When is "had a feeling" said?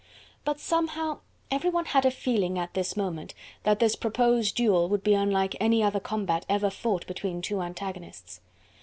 1.85-2.57